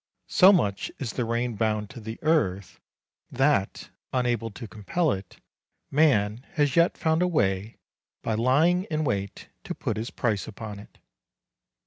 So 0.29 0.51
much 0.51 0.91
is 0.97 1.13
the 1.13 1.25
rain 1.25 1.53
bound 1.55 1.91
to 1.91 1.99
the 1.99 2.17
earth 2.23 2.79
that, 3.29 3.91
unable 4.11 4.49
to 4.49 4.67
compel 4.67 5.11
it, 5.11 5.37
man 5.91 6.43
has 6.53 6.75
yet 6.75 6.97
found 6.97 7.21
a 7.21 7.27
way, 7.27 7.77
by 8.23 8.33
lying 8.33 8.85
in 8.85 9.03
wait, 9.03 9.49
to 9.63 9.75
put 9.75 9.97
his 9.97 10.09
price 10.09 10.47
upon 10.47 10.79
it. 10.79 10.97